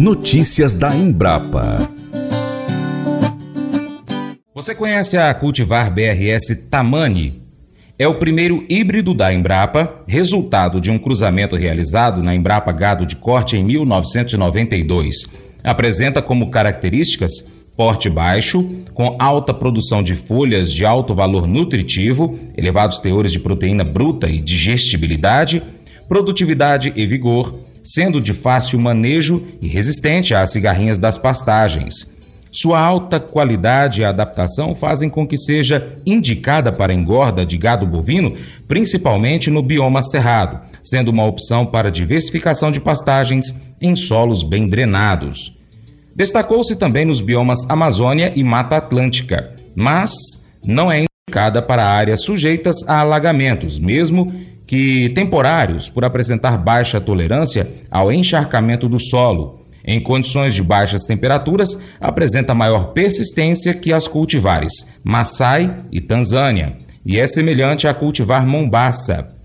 [0.00, 1.76] Notícias da Embrapa.
[4.54, 7.42] Você conhece a cultivar BRS Tamani?
[7.98, 13.14] É o primeiro híbrido da Embrapa, resultado de um cruzamento realizado na Embrapa Gado de
[13.14, 15.36] Corte em 1992.
[15.62, 23.00] Apresenta como características porte baixo, com alta produção de folhas de alto valor nutritivo, elevados
[23.00, 25.62] teores de proteína bruta e digestibilidade,
[26.08, 32.18] produtividade e vigor, sendo de fácil manejo e resistente às cigarrinhas das pastagens.
[32.52, 38.36] Sua alta qualidade e adaptação fazem com que seja indicada para engorda de gado bovino,
[38.66, 45.56] principalmente no bioma cerrado, sendo uma opção para diversificação de pastagens em solos bem drenados.
[46.14, 50.10] Destacou-se também nos biomas Amazônia e Mata Atlântica, mas
[50.64, 54.26] não é indicada para áreas sujeitas a alagamentos, mesmo
[54.70, 61.82] que temporários, por apresentar baixa tolerância ao encharcamento do solo em condições de baixas temperaturas,
[62.00, 69.36] apresenta maior persistência que as cultivares Maasai e Tanzânia, e é semelhante à cultivar Mombaça.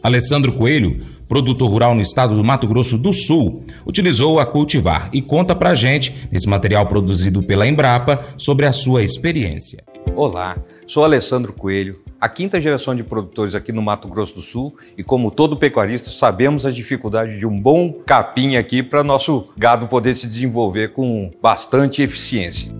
[0.00, 5.20] Alessandro Coelho, produtor rural no estado do Mato Grosso do Sul, utilizou a cultivar e
[5.20, 9.82] conta pra gente, nesse material produzido pela Embrapa, sobre a sua experiência.
[10.14, 10.56] Olá,
[10.86, 15.04] sou Alessandro Coelho, a quinta geração de produtores aqui no Mato Grosso do Sul e
[15.04, 20.14] como todo pecuarista sabemos a dificuldade de um bom capim aqui para nosso gado poder
[20.14, 22.74] se desenvolver com bastante eficiência.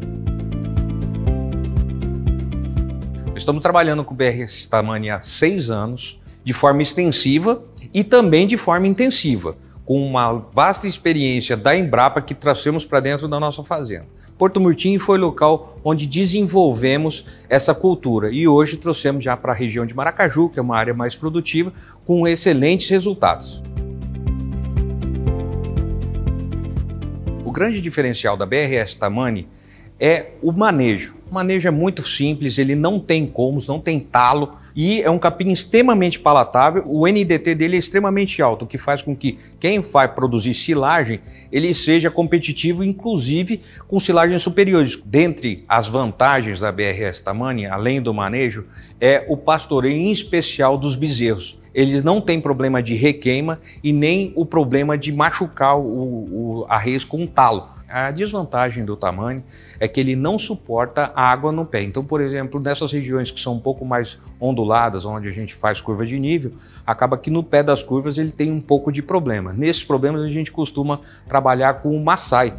[3.36, 8.56] Estamos trabalhando com o BRS Tamani há seis anos, de forma extensiva e também de
[8.56, 14.06] forma intensiva, com uma vasta experiência da Embrapa que trouxemos para dentro da nossa fazenda.
[14.36, 19.86] Porto Murtinho foi local onde desenvolvemos essa cultura e hoje trouxemos já para a região
[19.86, 21.72] de Maracaju, que é uma área mais produtiva,
[22.04, 23.62] com excelentes resultados.
[27.44, 29.46] O grande diferencial da BRS Tamani
[30.00, 31.14] é o manejo.
[31.30, 35.18] O manejo é muito simples, ele não tem comos, não tem talo, e é um
[35.18, 36.84] capim extremamente palatável.
[36.86, 41.20] O NDT dele é extremamente alto, o que faz com que quem vai produzir silagem
[41.52, 44.98] ele seja competitivo, inclusive com silagens superiores.
[45.04, 48.66] Dentre as vantagens da BRS Tamani, além do manejo,
[49.00, 54.32] é o pastoreio em especial dos bezerros eles não têm problema de requeima e nem
[54.36, 57.73] o problema de machucar o, o, a res com um talo.
[57.96, 59.44] A desvantagem do tamanho
[59.78, 61.80] é que ele não suporta água no pé.
[61.84, 65.80] Então, por exemplo, nessas regiões que são um pouco mais onduladas, onde a gente faz
[65.80, 69.52] curva de nível, acaba que no pé das curvas ele tem um pouco de problema.
[69.52, 72.52] Nesses problemas a gente costuma trabalhar com o Maasai.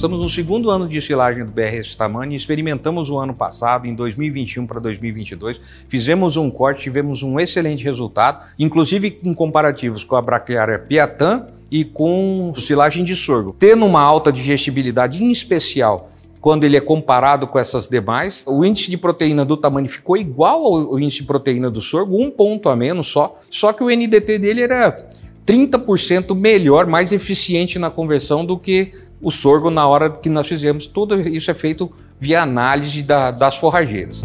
[0.00, 4.66] Estamos no segundo ano de silagem do BRS Tamani, experimentamos o ano passado, em 2021
[4.66, 10.78] para 2022, fizemos um corte, tivemos um excelente resultado, inclusive em comparativos com a braquiária
[10.78, 13.54] Piatã e com silagem de sorgo.
[13.58, 16.10] Tendo uma alta digestibilidade, em especial
[16.40, 20.64] quando ele é comparado com essas demais, o índice de proteína do tamanho ficou igual
[20.64, 24.38] ao índice de proteína do sorgo, um ponto a menos só, só que o NDT
[24.38, 25.10] dele era
[25.44, 30.86] 30% melhor, mais eficiente na conversão do que o sorgo na hora que nós fizemos.
[30.86, 34.22] Tudo isso é feito via análise da, das forrageiras.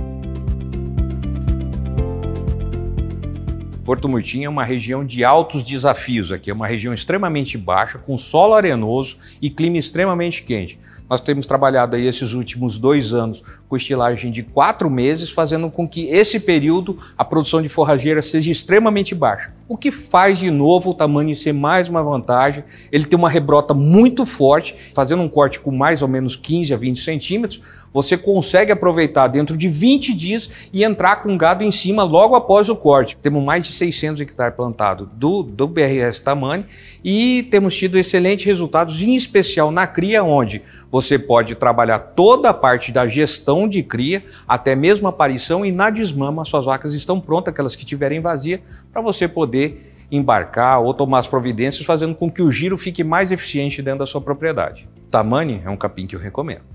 [3.86, 8.18] Porto Murtinho é uma região de altos desafios aqui, é uma região extremamente baixa, com
[8.18, 10.80] solo arenoso e clima extremamente quente.
[11.10, 15.88] Nós temos trabalhado aí esses últimos dois anos com estilagem de quatro meses, fazendo com
[15.88, 19.54] que esse período a produção de forrageira seja extremamente baixa.
[19.68, 22.64] O que faz de novo o tamanho ser mais uma vantagem.
[22.92, 26.78] Ele tem uma rebrota muito forte, fazendo um corte com mais ou menos 15 a
[26.78, 27.62] 20 centímetros,
[27.96, 32.68] você consegue aproveitar dentro de 20 dias e entrar com gado em cima logo após
[32.68, 33.16] o corte.
[33.16, 36.66] Temos mais de 600 hectares plantados do, do BRS Tamani
[37.02, 40.62] e temos tido excelentes resultados, em especial na cria, onde
[40.92, 45.72] você pode trabalhar toda a parte da gestão de cria, até mesmo a aparição, e
[45.72, 48.60] na desmama suas vacas estão prontas, aquelas que tiverem vazia,
[48.92, 53.32] para você poder embarcar ou tomar as providências, fazendo com que o giro fique mais
[53.32, 54.86] eficiente dentro da sua propriedade.
[55.10, 56.75] Tamani é um capim que eu recomendo.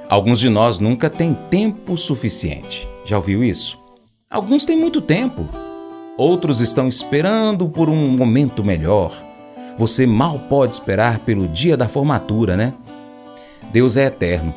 [0.07, 2.87] Alguns de nós nunca têm tempo suficiente.
[3.03, 3.77] Já ouviu isso?
[4.29, 5.45] Alguns têm muito tempo.
[6.17, 9.11] Outros estão esperando por um momento melhor.
[9.77, 12.73] Você mal pode esperar pelo dia da formatura, né?
[13.71, 14.53] Deus é eterno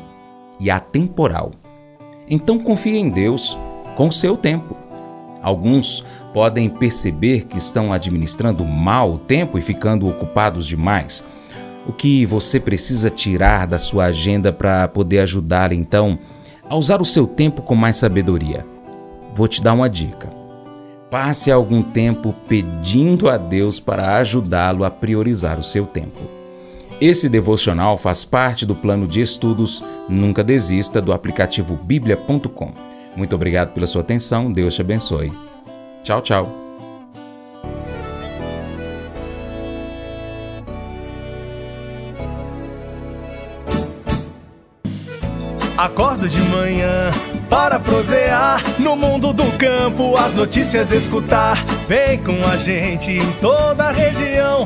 [0.59, 1.51] e atemporal.
[2.29, 3.57] Então confie em Deus
[3.95, 4.75] com o seu tempo.
[5.41, 6.03] Alguns
[6.33, 11.23] podem perceber que estão administrando mal o tempo e ficando ocupados demais.
[11.85, 16.17] O que você precisa tirar da sua agenda para poder ajudar então
[16.69, 18.65] a usar o seu tempo com mais sabedoria?
[19.35, 20.43] Vou te dar uma dica
[21.13, 26.19] passe algum tempo pedindo a Deus para ajudá-lo a priorizar o seu tempo.
[27.05, 32.73] Esse devocional faz parte do plano de estudos Nunca Desista do aplicativo bíblia.com.
[33.13, 35.29] Muito obrigado pela sua atenção, Deus te abençoe.
[36.01, 36.49] Tchau, tchau.
[45.77, 47.11] Acordo de manhã
[47.49, 51.61] para prosear no mundo do campo, as notícias escutar.
[51.85, 54.65] Vem com a gente em toda a região